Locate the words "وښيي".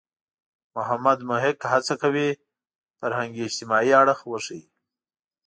4.25-4.61